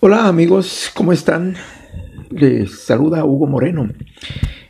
[0.00, 1.56] Hola amigos, ¿cómo están?
[2.30, 3.88] Les saluda Hugo Moreno.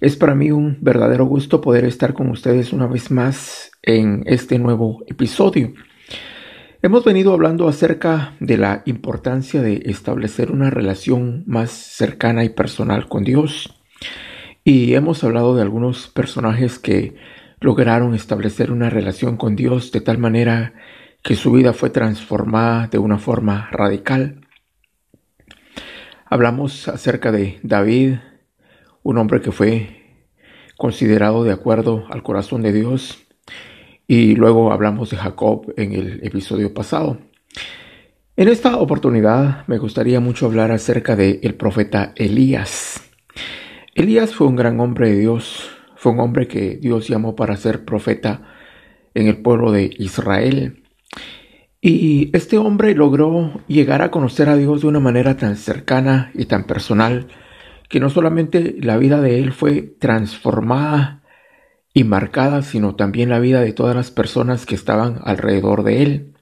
[0.00, 4.60] Es para mí un verdadero gusto poder estar con ustedes una vez más en este
[4.60, 5.74] nuevo episodio.
[6.80, 13.08] Hemos venido hablando acerca de la importancia de establecer una relación más cercana y personal
[13.08, 13.74] con Dios.
[14.62, 17.16] Y hemos hablado de algunos personajes que
[17.58, 20.74] lograron establecer una relación con Dios de tal manera
[21.24, 24.45] que su vida fue transformada de una forma radical.
[26.28, 28.16] Hablamos acerca de David,
[29.04, 30.02] un hombre que fue
[30.76, 33.24] considerado de acuerdo al corazón de Dios.
[34.08, 37.18] Y luego hablamos de Jacob en el episodio pasado.
[38.36, 43.00] En esta oportunidad me gustaría mucho hablar acerca del el profeta Elías.
[43.94, 47.84] Elías fue un gran hombre de Dios, fue un hombre que Dios llamó para ser
[47.84, 48.42] profeta
[49.14, 50.82] en el pueblo de Israel.
[51.80, 56.46] Y este hombre logró llegar a conocer a Dios de una manera tan cercana y
[56.46, 57.28] tan personal
[57.88, 61.22] que no solamente la vida de él fue transformada
[61.94, 66.32] y marcada, sino también la vida de todas las personas que estaban alrededor de él.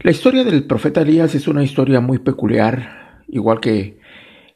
[0.00, 4.00] La historia del profeta Elías es una historia muy peculiar, igual que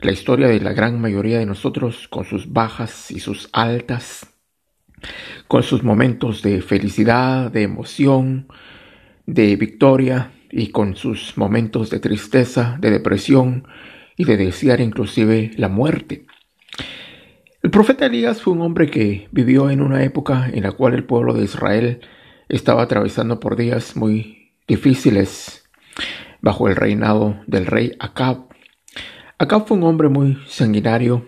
[0.01, 4.27] la historia de la gran mayoría de nosotros, con sus bajas y sus altas,
[5.48, 8.48] con sus momentos de felicidad, de emoción,
[9.27, 13.67] de victoria y con sus momentos de tristeza, de depresión
[14.17, 16.27] y de desear inclusive la muerte.
[17.62, 21.05] El profeta Elías fue un hombre que vivió en una época en la cual el
[21.05, 22.00] pueblo de Israel
[22.48, 25.64] estaba atravesando por días muy difíciles
[26.42, 28.48] bajo el reinado del rey Acab.
[29.39, 31.27] Acab fue un hombre muy sanguinario.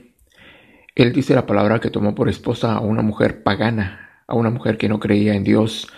[0.94, 4.76] Él dice la palabra que tomó por esposa a una mujer pagana, a una mujer
[4.76, 5.88] que no creía en Dios,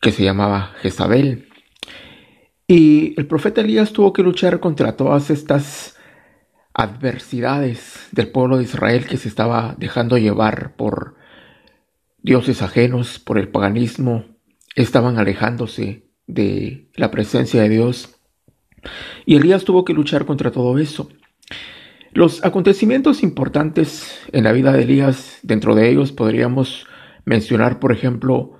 [0.00, 1.48] que se llamaba Jezabel.
[2.66, 5.96] Y el profeta Elías tuvo que luchar contra todas estas
[6.74, 11.16] adversidades del pueblo de Israel que se estaba dejando llevar por
[12.22, 14.24] dioses ajenos, por el paganismo,
[14.76, 18.14] estaban alejándose de la presencia de Dios.
[19.26, 21.08] Y Elías tuvo que luchar contra todo eso.
[22.12, 26.86] Los acontecimientos importantes en la vida de Elías, dentro de ellos podríamos
[27.24, 28.57] mencionar, por ejemplo,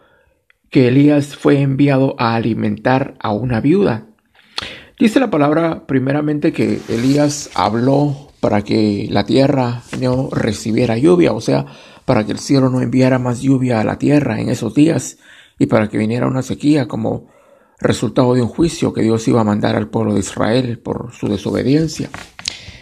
[0.71, 4.07] que Elías fue enviado a alimentar a una viuda.
[4.99, 11.41] Dice la palabra primeramente que Elías habló para que la tierra no recibiera lluvia, o
[11.41, 11.67] sea,
[12.05, 15.19] para que el cielo no enviara más lluvia a la tierra en esos días
[15.59, 17.27] y para que viniera una sequía como
[17.81, 21.29] resultado de un juicio que Dios iba a mandar al pueblo de Israel por su
[21.29, 22.11] desobediencia.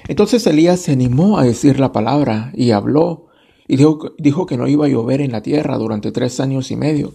[0.08, 3.26] Entonces Elías se animó a decir la palabra y habló
[3.68, 7.12] y dijo, que no iba a llover en la tierra durante tres años y medio.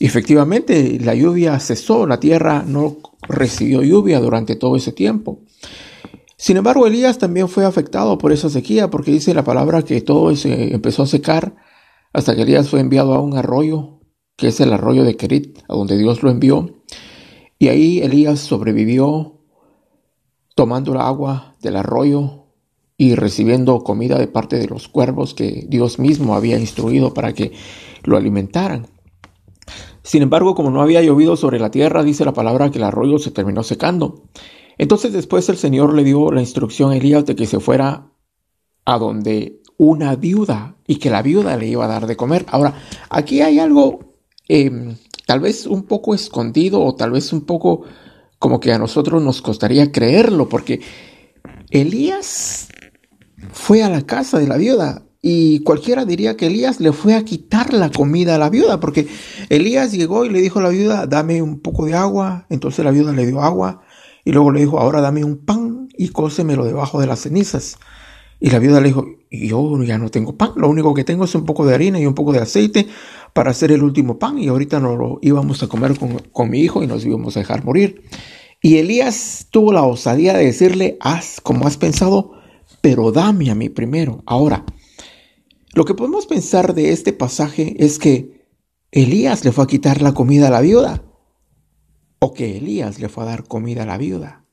[0.00, 2.98] Efectivamente, la lluvia cesó, la tierra no
[3.28, 5.40] recibió lluvia durante todo ese tiempo.
[6.36, 10.34] Sin embargo, Elías también fue afectado por esa sequía, porque dice la palabra que todo
[10.36, 11.56] se empezó a secar
[12.12, 14.00] hasta que Elías fue enviado a un arroyo,
[14.36, 16.82] que es el arroyo de Kerit, a donde Dios lo envió.
[17.58, 19.40] Y ahí Elías sobrevivió
[20.54, 22.46] tomando el agua del arroyo
[22.96, 27.52] y recibiendo comida de parte de los cuervos que Dios mismo había instruido para que
[28.04, 28.86] lo alimentaran.
[30.08, 33.18] Sin embargo, como no había llovido sobre la tierra, dice la palabra que el arroyo
[33.18, 34.22] se terminó secando.
[34.78, 38.10] Entonces después el Señor le dio la instrucción a Elías de que se fuera
[38.86, 42.46] a donde una viuda y que la viuda le iba a dar de comer.
[42.48, 42.72] Ahora,
[43.10, 44.14] aquí hay algo
[44.48, 44.96] em,
[45.26, 47.82] tal vez un poco escondido o tal vez un poco
[48.38, 50.80] como que a nosotros nos costaría creerlo, porque
[51.68, 52.68] Elías
[53.52, 57.24] fue a la casa de la viuda y cualquiera diría que Elías le fue a
[57.24, 59.08] quitar la comida a la viuda, porque
[59.48, 62.46] Elías llegó y le dijo a la viuda, dame un poco de agua.
[62.50, 63.82] Entonces la viuda le dio agua
[64.24, 67.78] y luego le dijo, ahora dame un pan y cósemelo debajo de las cenizas.
[68.38, 71.34] Y la viuda le dijo, yo ya no tengo pan, lo único que tengo es
[71.34, 72.86] un poco de harina y un poco de aceite
[73.32, 76.60] para hacer el último pan y ahorita nos lo íbamos a comer con, con mi
[76.60, 78.04] hijo y nos íbamos a dejar morir.
[78.62, 82.32] Y Elías tuvo la osadía de decirle, haz como has pensado,
[82.80, 84.22] pero dame a mí primero.
[84.24, 84.64] Ahora,
[85.78, 88.48] lo que podemos pensar de este pasaje es que
[88.90, 91.04] Elías le fue a quitar la comida a la viuda
[92.18, 94.44] o que Elías le fue a dar comida a la viuda.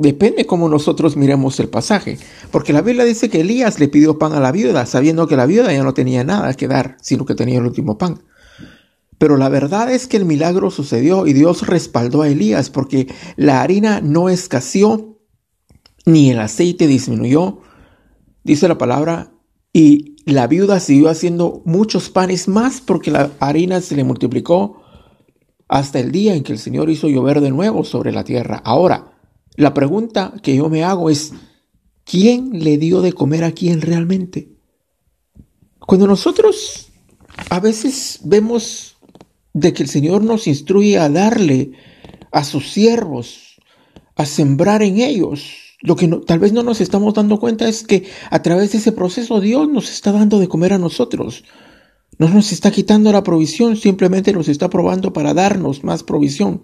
[0.00, 2.18] Depende cómo nosotros miremos el pasaje,
[2.50, 5.46] porque la Biblia dice que Elías le pidió pan a la viuda, sabiendo que la
[5.46, 8.24] viuda ya no tenía nada que dar, sino que tenía el último pan.
[9.18, 13.06] Pero la verdad es que el milagro sucedió y Dios respaldó a Elías porque
[13.36, 15.20] la harina no escaseó
[16.06, 17.60] ni el aceite disminuyó.
[18.42, 19.30] Dice la palabra,
[19.72, 24.82] y la viuda siguió haciendo muchos panes más porque la harina se le multiplicó
[25.68, 28.60] hasta el día en que el Señor hizo llover de nuevo sobre la tierra.
[28.64, 29.12] Ahora,
[29.56, 31.32] la pregunta que yo me hago es,
[32.04, 34.48] ¿quién le dio de comer a quién realmente?
[35.78, 36.88] Cuando nosotros
[37.50, 38.96] a veces vemos
[39.52, 41.72] de que el Señor nos instruye a darle
[42.32, 43.60] a sus siervos,
[44.16, 48.04] a sembrar en ellos, lo que tal vez no nos estamos dando cuenta es que
[48.30, 51.44] a través de ese proceso Dios nos está dando de comer a nosotros.
[52.18, 56.60] No nos está quitando la provisión, simplemente nos está probando para darnos más provisión.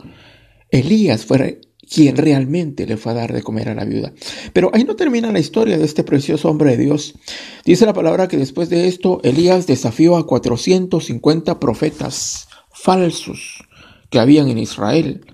[0.71, 4.13] Elías fue quien realmente le fue a dar de comer a la viuda.
[4.53, 7.15] Pero ahí no termina la historia de este precioso hombre de Dios.
[7.65, 13.65] Dice la palabra que después de esto Elías desafió a 450 profetas falsos
[14.11, 15.25] que habían en Israel.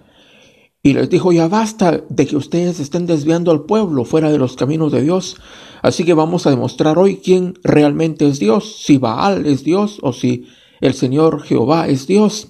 [0.84, 4.56] Y les dijo, ya basta de que ustedes estén desviando al pueblo fuera de los
[4.56, 5.36] caminos de Dios.
[5.80, 10.12] Así que vamos a demostrar hoy quién realmente es Dios, si Baal es Dios o
[10.12, 10.46] si
[10.80, 12.48] el Señor Jehová es Dios.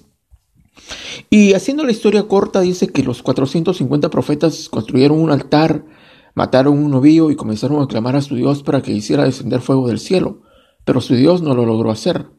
[1.29, 5.85] Y haciendo la historia corta, dice que los 450 profetas construyeron un altar,
[6.33, 9.87] mataron un novillo y comenzaron a clamar a su Dios para que hiciera descender fuego
[9.87, 10.41] del cielo.
[10.85, 12.31] Pero su Dios no lo logró hacer.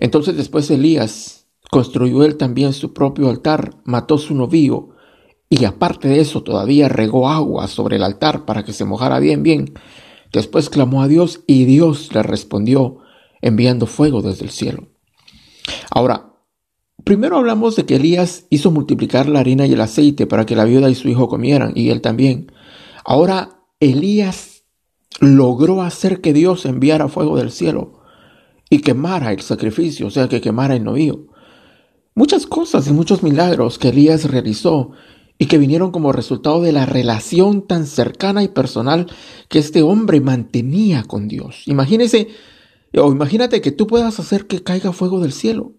[0.00, 4.96] Entonces después Elías construyó él también su propio altar, mató su novillo
[5.52, 9.42] y aparte de eso todavía regó agua sobre el altar para que se mojara bien,
[9.42, 9.74] bien.
[10.32, 12.98] Después clamó a Dios y Dios le respondió
[13.42, 14.86] enviando fuego desde el cielo.
[15.90, 16.34] Ahora,
[17.02, 20.64] primero hablamos de que Elías hizo multiplicar la harina y el aceite para que la
[20.64, 22.52] viuda y su hijo comieran, y él también.
[23.04, 24.62] Ahora, Elías
[25.18, 28.00] logró hacer que Dios enviara fuego del cielo
[28.68, 31.26] y quemara el sacrificio, o sea, que quemara el novío.
[32.14, 34.92] Muchas cosas y muchos milagros que Elías realizó
[35.40, 39.06] y que vinieron como resultado de la relación tan cercana y personal
[39.48, 41.62] que este hombre mantenía con Dios.
[41.64, 42.28] Imagínese,
[42.94, 45.72] o imagínate que tú puedas hacer que caiga fuego del cielo.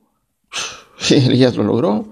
[1.11, 2.09] Elías lo logró.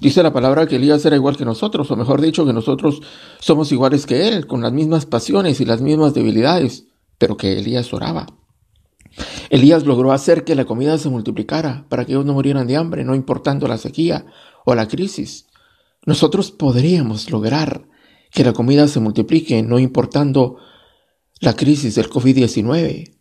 [0.00, 3.00] Dice la palabra que Elías era igual que nosotros, o mejor dicho, que nosotros
[3.38, 6.86] somos iguales que él, con las mismas pasiones y las mismas debilidades,
[7.18, 8.26] pero que Elías oraba.
[9.48, 13.04] Elías logró hacer que la comida se multiplicara para que ellos no murieran de hambre,
[13.04, 14.26] no importando la sequía
[14.64, 15.46] o la crisis.
[16.10, 17.86] Nosotros podríamos lograr
[18.32, 20.56] que la comida se multiplique no importando
[21.38, 23.16] la crisis del COVID-19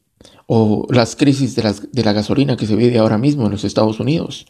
[0.48, 4.00] o las crisis de, de, la gasolina que se vive ahora mismo en los Estados
[4.00, 4.48] Unidos.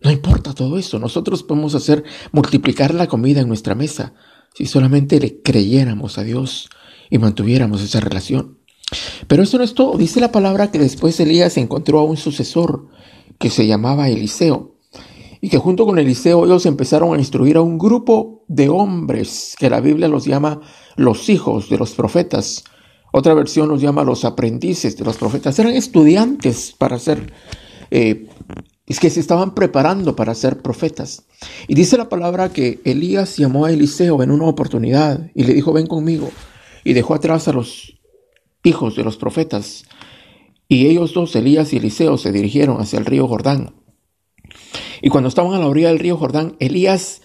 [0.00, 4.14] No importa todo eso, nosotros podemos hacer multiplicar la comida en nuestra mesa
[4.54, 6.70] si solamente le creyéramos a Dios
[7.10, 8.60] y mantuviéramos esa relación.
[9.26, 12.86] Pero eso no es todo, dice la palabra que después Elías encontró a un sucesor
[13.40, 14.72] que se llamaba Eliseo
[15.44, 19.68] y que junto con Eliseo ellos empezaron a instruir a un grupo de hombres que
[19.68, 20.60] la Biblia los llama
[20.94, 22.62] los hijos de los profetas.
[23.12, 25.58] Otra versión los llama los aprendices de los profetas.
[25.58, 27.32] Eran estudiantes para ser,
[27.90, 28.28] eh,
[28.86, 31.24] es que se estaban preparando para ser profetas.
[31.66, 35.72] Y dice la palabra que Elías llamó a Eliseo en una oportunidad y le dijo,
[35.72, 36.30] ven conmigo.
[36.84, 38.00] Y dejó atrás a los
[38.62, 39.86] hijos de los profetas.
[40.68, 43.74] Y ellos dos, Elías y Eliseo, se dirigieron hacia el río Jordán.
[45.02, 47.22] Y cuando estaban a la orilla del río Jordán, Elías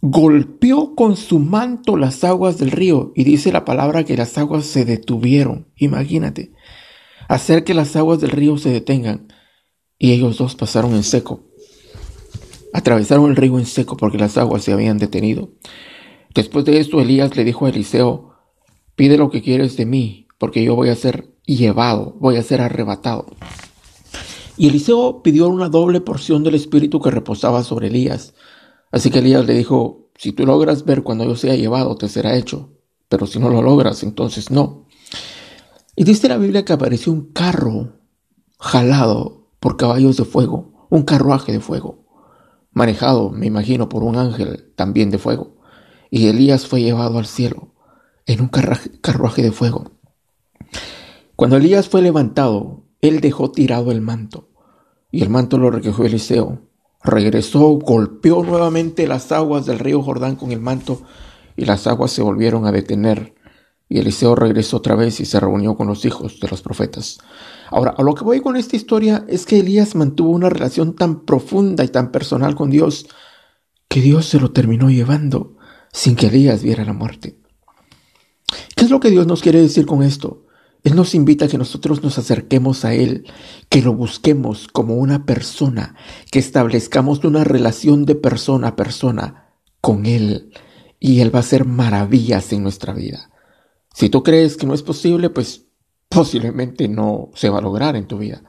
[0.00, 4.64] golpeó con su manto las aguas del río y dice la palabra que las aguas
[4.64, 5.68] se detuvieron.
[5.76, 6.52] Imagínate,
[7.28, 9.28] hacer que las aguas del río se detengan.
[9.98, 11.44] Y ellos dos pasaron en seco.
[12.72, 15.52] Atravesaron el río en seco porque las aguas se habían detenido.
[16.34, 18.34] Después de esto, Elías le dijo a Eliseo,
[18.94, 22.62] pide lo que quieres de mí, porque yo voy a ser llevado, voy a ser
[22.62, 23.26] arrebatado.
[24.60, 28.34] Y Eliseo pidió una doble porción del espíritu que reposaba sobre Elías.
[28.90, 32.36] Así que Elías le dijo, si tú logras ver cuando yo sea llevado, te será
[32.36, 32.68] hecho,
[33.08, 34.84] pero si no lo logras, entonces no.
[35.96, 37.94] Y dice la Biblia que apareció un carro
[38.58, 42.04] jalado por caballos de fuego, un carruaje de fuego,
[42.70, 45.56] manejado, me imagino, por un ángel también de fuego.
[46.10, 47.72] Y Elías fue llevado al cielo
[48.26, 49.92] en un carruaje de fuego.
[51.34, 54.49] Cuando Elías fue levantado, él dejó tirado el manto
[55.10, 56.60] y el manto lo recogió Eliseo.
[57.02, 61.02] Regresó, golpeó nuevamente las aguas del río Jordán con el manto
[61.56, 63.34] y las aguas se volvieron a detener.
[63.88, 67.18] Y Eliseo regresó otra vez y se reunió con los hijos de los profetas.
[67.70, 71.24] Ahora, a lo que voy con esta historia es que Elías mantuvo una relación tan
[71.24, 73.08] profunda y tan personal con Dios
[73.88, 75.56] que Dios se lo terminó llevando
[75.92, 77.36] sin que Elías viera la muerte.
[78.76, 80.44] ¿Qué es lo que Dios nos quiere decir con esto?
[80.82, 83.26] Él nos invita a que nosotros nos acerquemos a Él,
[83.68, 85.94] que lo busquemos como una persona,
[86.30, 90.52] que establezcamos una relación de persona a persona con Él
[90.98, 93.30] y Él va a hacer maravillas en nuestra vida.
[93.92, 95.66] Si tú crees que no es posible, pues
[96.08, 98.42] posiblemente no se va a lograr en tu vida.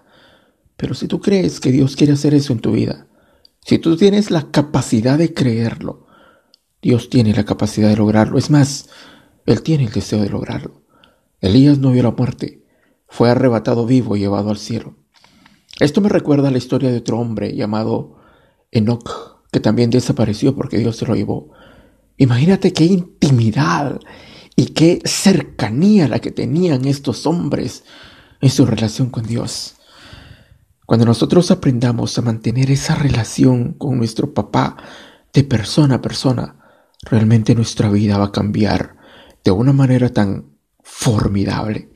[0.78, 3.08] Pero si tú crees que Dios quiere hacer eso en tu vida,
[3.66, 6.08] si tú tienes la capacidad de creerlo,
[6.82, 8.38] Dios tiene la capacidad de lograrlo.
[8.38, 8.90] Es más,
[9.46, 10.81] Él tiene el deseo de lograrlo.
[11.42, 12.64] Elías no vio la muerte,
[13.08, 14.96] fue arrebatado vivo y llevado al cielo.
[15.80, 18.18] Esto me recuerda a la historia de otro hombre llamado
[18.70, 21.50] Enoch, que también desapareció porque Dios se lo llevó.
[22.18, 24.00] Imagínate qué intimidad
[24.56, 27.84] y qué cercanía la que tenían estos hombres
[28.40, 29.76] en su relación con Dios.
[30.86, 34.78] Cuando nosotros aprendamos a mantener esa relación con nuestro papá
[35.34, 36.58] de persona a persona,
[37.02, 38.98] realmente nuestra vida va a cambiar
[39.44, 40.51] de una manera tan
[40.84, 41.90] formidable.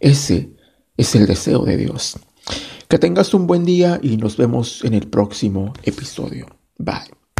[0.00, 0.50] Ese
[0.96, 2.18] es el deseo de Dios.
[2.88, 6.46] Que tengas un buen día y nos vemos en el próximo episodio.
[6.78, 7.23] Bye.